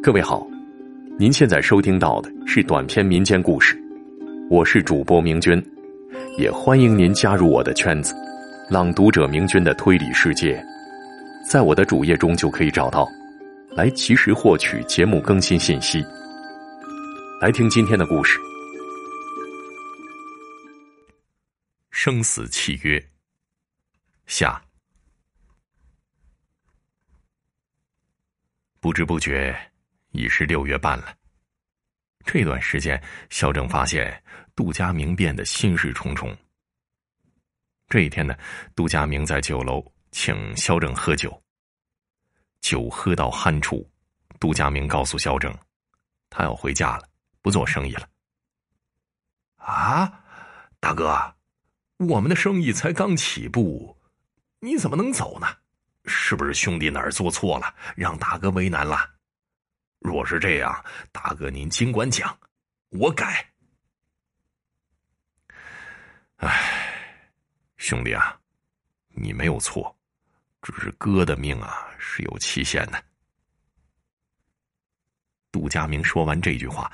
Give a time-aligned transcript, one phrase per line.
[0.00, 0.46] 各位好，
[1.18, 3.76] 您现在收听到的是短篇民间故事，
[4.48, 5.60] 我是主播明君，
[6.38, 8.14] 也欢迎您加入我的圈子——
[8.70, 10.64] 朗读者明君的推理世界，
[11.50, 13.08] 在我的主页中就可以找到，
[13.70, 16.04] 来及时获取节目更新信息。
[17.40, 18.38] 来听今天的故事：
[21.90, 23.04] 生死契约。
[24.26, 24.63] 下。
[28.84, 29.58] 不知不觉，
[30.10, 31.16] 已是六月半了。
[32.26, 34.22] 这段时间，肖正发现
[34.54, 36.36] 杜佳明变得心事重重。
[37.88, 38.36] 这一天呢，
[38.76, 41.42] 杜佳明在酒楼请肖正喝酒。
[42.60, 43.90] 酒喝到酣处，
[44.38, 45.50] 杜佳明告诉肖正，
[46.28, 47.08] 他要回家了，
[47.40, 48.06] 不做生意了。
[49.56, 50.22] 啊，
[50.78, 51.34] 大哥，
[52.06, 53.98] 我们的生意才刚起步，
[54.60, 55.46] 你怎么能走呢？
[56.04, 59.10] 是不是兄弟哪儿做错了，让大哥为难了？
[59.98, 62.38] 若是这样，大哥您尽管讲，
[62.90, 63.50] 我改。
[66.36, 67.10] 唉，
[67.78, 68.38] 兄弟啊，
[69.08, 69.96] 你没有错，
[70.60, 73.02] 只是哥的命啊是有期限的。
[75.50, 76.92] 杜佳明说完这句话，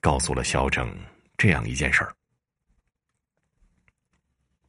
[0.00, 0.96] 告诉了肖正
[1.36, 2.14] 这样一件事儿：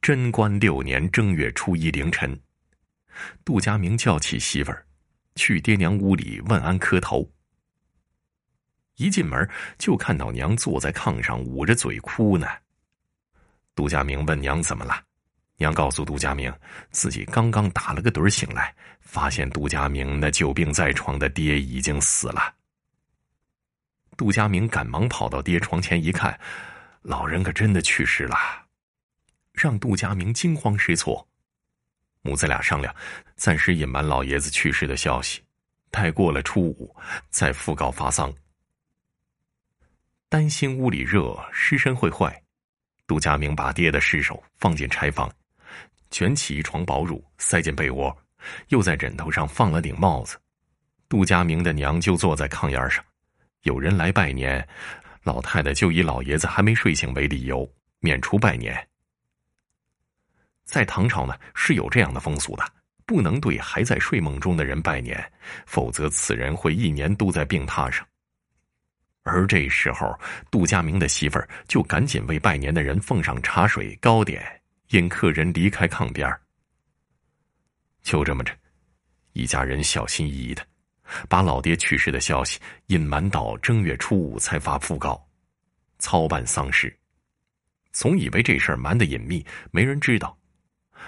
[0.02, 2.36] 贞观六年正月初一凌晨。
[3.44, 4.86] 杜佳明叫起媳妇儿，
[5.34, 7.30] 去爹娘屋里问安磕头。
[8.96, 12.46] 一进门就看到娘坐在炕上捂着嘴哭呢。
[13.74, 15.02] 杜佳明问娘怎么了，
[15.56, 16.52] 娘告诉杜佳明，
[16.92, 22.54] 自己刚刚打了个盹醒来，发现杜佳明那久病在床的爹已经死了。
[24.16, 26.38] 杜佳明赶忙跑到爹床前一看，
[27.02, 28.36] 老人可真的去世了，
[29.52, 31.26] 让杜佳明惊慌失措。
[32.26, 32.92] 母子俩商量，
[33.36, 35.42] 暂时隐瞒老爷子去世的消息，
[35.90, 36.96] 待过了初五
[37.28, 38.32] 再讣告发丧。
[40.30, 42.42] 担心屋里热尸身会坏，
[43.06, 45.30] 杜佳明把爹的尸首放进柴房，
[46.10, 48.16] 卷起一床薄褥塞进被窝，
[48.68, 50.38] 又在枕头上放了顶帽子。
[51.10, 53.04] 杜佳明的娘就坐在炕沿上，
[53.64, 54.66] 有人来拜年，
[55.24, 57.70] 老太太就以老爷子还没睡醒为理由
[58.00, 58.88] 免除拜年。
[60.64, 62.64] 在唐朝呢，是有这样的风俗的，
[63.06, 65.32] 不能对还在睡梦中的人拜年，
[65.66, 68.06] 否则此人会一年都在病榻上。
[69.22, 70.18] 而这时候，
[70.50, 74.42] 杜佳明的媳妇儿就赶紧为拜年的人奉上茶水糕点，
[74.90, 76.30] 引客人离开炕边
[78.02, 78.52] 就这么着，
[79.32, 80.62] 一家人小心翼翼的，
[81.28, 85.26] 把老爹去世的消息隐瞒到正月初五才发讣告，
[85.98, 86.94] 操办丧事。
[87.92, 90.36] 总以为这事儿瞒得隐秘，没人知道。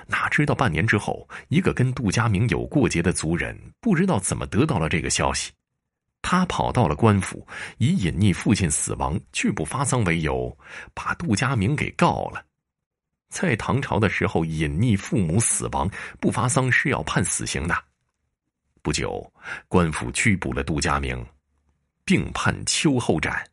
[0.07, 5.53] 哪知道半年之后，一个跟杜佳明有过节的族人，不知道怎么得到了这个消息，
[6.23, 7.47] 他跑到了官府，
[7.79, 10.57] 以隐匿父亲死亡、拒不发丧为由，
[10.95, 12.45] 把杜佳明给告了。
[13.29, 15.91] 在唐朝的时候，隐匿父母死亡
[16.21, 17.77] 不发丧是要判死刑的。
[18.83, 19.33] 不久，
[19.67, 21.27] 官府拘捕了杜佳明，
[22.05, 23.45] 并判秋后斩。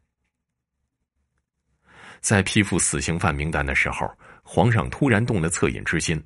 [2.21, 4.09] 在批复死刑犯名单的时候，
[4.43, 6.23] 皇上突然动了恻隐之心。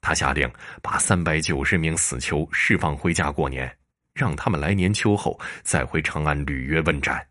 [0.00, 0.50] 他下令
[0.82, 3.76] 把三百九十名死囚释放回家过年，
[4.14, 7.26] 让他们来年秋后再回长安履约问斩。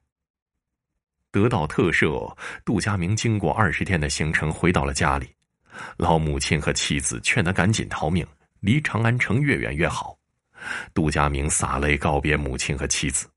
[1.31, 5.33] 得到特赦，杜佳明经过二十天的行程回到了家里，
[5.97, 8.25] 老母亲和妻子劝他赶紧逃命，
[8.61, 10.17] 离长安城越远越好。
[10.93, 13.27] 杜佳明洒泪告别母亲和妻子，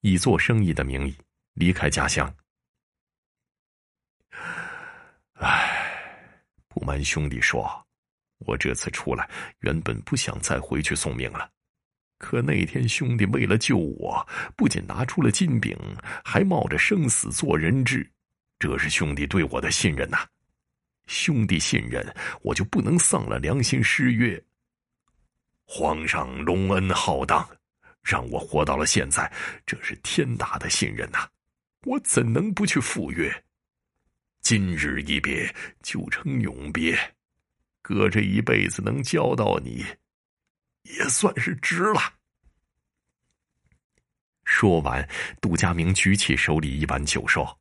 [0.00, 1.16] 以做生意的名义
[1.54, 2.32] 离开家乡。
[5.34, 5.92] 唉，
[6.68, 7.87] 不瞒兄弟说。
[8.38, 9.28] 我这次出来，
[9.60, 11.50] 原本不想再回去送命了，
[12.18, 14.26] 可那天兄弟为了救我，
[14.56, 15.76] 不仅拿出了金饼，
[16.24, 18.10] 还冒着生死做人质，
[18.58, 20.26] 这是兄弟对我的信任呐！
[21.06, 24.42] 兄弟信任，我就不能丧了良心失约。
[25.64, 27.48] 皇上隆恩浩荡，
[28.02, 29.30] 让我活到了现在，
[29.66, 31.28] 这是天大的信任呐！
[31.86, 33.44] 我怎能不去赴约？
[34.40, 36.98] 今日一别，就成永别。
[37.88, 39.82] 哥这一辈子能教到你，
[40.82, 42.18] 也算是值了。
[44.44, 45.08] 说完，
[45.40, 47.58] 杜佳明举起手里一碗酒，说：“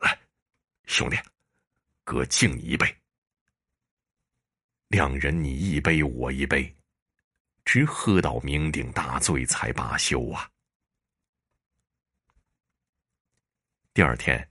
[0.00, 0.18] 来，
[0.84, 1.16] 兄弟，
[2.04, 2.94] 哥敬你一杯。”
[4.88, 6.76] 两人你一杯我一杯，
[7.64, 10.46] 直喝到酩酊大醉才罢休啊。
[13.94, 14.46] 第二天，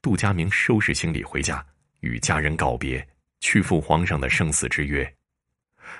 [0.00, 1.66] 杜佳明收拾行李回家，
[1.98, 3.04] 与家人告别。
[3.40, 5.14] 去赴皇上的生死之约，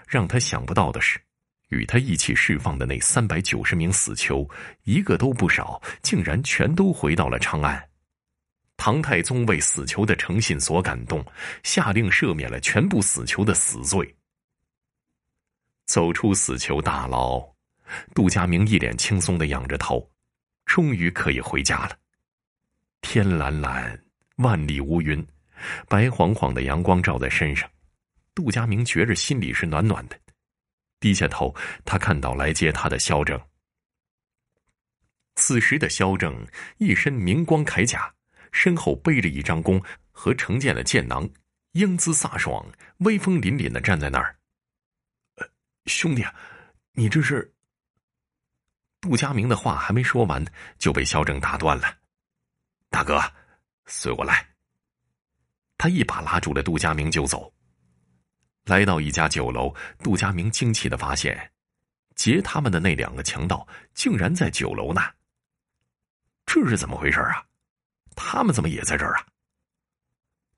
[0.07, 1.21] 让他想不到的是，
[1.69, 4.49] 与他一起释放的那三百九十名死囚，
[4.85, 7.89] 一个都不少，竟然全都回到了长安。
[8.77, 11.25] 唐太宗为死囚的诚信所感动，
[11.63, 14.17] 下令赦免了全部死囚的死罪。
[15.85, 17.43] 走出死囚大牢，
[18.15, 20.09] 杜家明一脸轻松的仰着头，
[20.65, 21.97] 终于可以回家了。
[23.01, 24.01] 天蓝蓝，
[24.37, 25.27] 万里无云，
[25.89, 27.71] 白晃晃的阳光照在身上，
[28.35, 30.19] 杜佳明觉着心里是暖暖的。
[31.01, 33.41] 低下头，他看到来接他的萧正。
[35.37, 36.47] 此时的萧正
[36.79, 38.13] 一身明光铠甲。
[38.51, 41.29] 身后背着一张弓和成箭的箭囊，
[41.73, 42.67] 英姿飒爽、
[43.01, 44.35] 威风凛凛的站在那儿。
[45.85, 46.25] 兄弟，
[46.93, 47.53] 你这是？
[49.03, 50.43] 杜佳明的话还没说完，
[50.79, 51.95] 就被萧正打断了。
[52.89, 53.21] 大哥，
[53.85, 54.49] 随我来。
[55.79, 57.51] 他一把拉住了杜佳明就走。
[58.65, 61.51] 来到一家酒楼，杜佳明惊奇的发现，
[62.17, 65.01] 劫他们的那两个强盗竟然在酒楼呢。
[66.45, 67.43] 这是怎么回事啊？
[68.15, 69.25] 他们怎么也在这儿啊？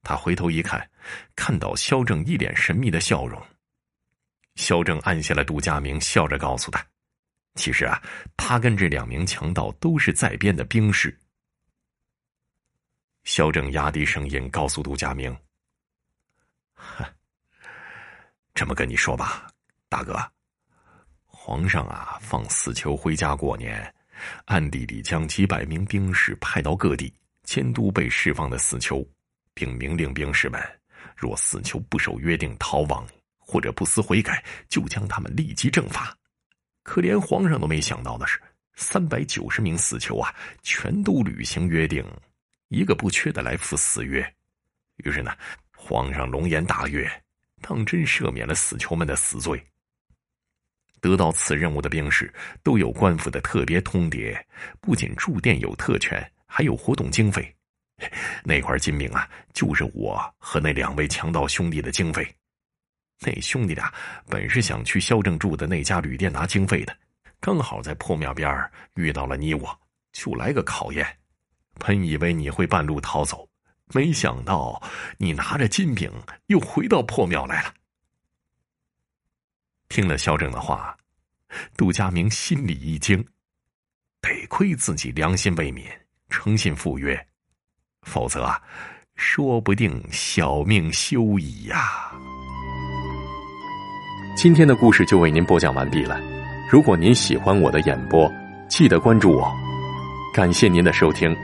[0.02, 0.90] 他回头一看，
[1.36, 3.40] 看到萧正一脸神秘的笑容。
[4.56, 6.84] 萧正按下了杜佳明，笑着告诉他
[7.54, 8.02] ：“其实啊，
[8.36, 11.16] 他跟这两名强盗都是在编的兵士。”
[13.24, 15.36] 萧正压低声音告诉杜佳明
[18.54, 19.46] ：“这么跟你说吧，
[19.88, 20.18] 大哥，
[21.26, 23.94] 皇上啊，放死囚回家过年，
[24.46, 27.12] 暗地里将几百名兵士派到各地。”
[27.42, 29.04] 监督被释放的死囚，
[29.54, 30.62] 并明令兵士们：
[31.16, 33.04] 若死囚不守约定逃亡，
[33.38, 36.16] 或者不思悔改，就将他们立即正法。
[36.84, 38.40] 可连皇上都没想到的是，
[38.76, 40.32] 三百九十名死囚啊，
[40.62, 42.04] 全都履行约定，
[42.70, 44.20] 一个不缺的来赴死约。
[44.96, 45.30] 于是呢，
[45.76, 47.06] 皇上龙颜大悦，
[47.60, 49.64] 当真赦免了死囚们的死罪。
[51.00, 52.32] 得到此任务的兵士
[52.62, 54.42] 都有官府的特别通牒，
[54.80, 56.26] 不仅住店有特权。
[56.52, 57.54] 还有活动经费，
[58.42, 62.26] 那块金饼啊，就是我和那两位强盗兄弟的经费。
[63.20, 63.94] 那兄弟俩
[64.26, 66.98] 本是想去萧正住的那家旅店拿经费的，
[67.38, 68.52] 刚好在破庙边
[68.94, 69.80] 遇到了你我，
[70.10, 71.19] 就来个考验。
[71.80, 73.48] 本以为你会半路逃走，
[73.92, 74.80] 没想到
[75.18, 76.12] 你拿着金饼
[76.46, 77.74] 又回到破庙来了。
[79.88, 80.96] 听了肖正的话，
[81.76, 83.18] 杜佳明心里一惊，
[84.20, 85.84] 得亏自己良心未泯。
[86.28, 87.26] 诚信赴约，
[88.02, 88.62] 否则啊，
[89.16, 92.12] 说不定小命休矣呀。
[94.36, 96.20] 今天的故事就为您播讲完毕了。
[96.70, 98.32] 如果您喜欢我的演播，
[98.68, 99.52] 记得关注我。
[100.32, 101.36] 感谢您的收听。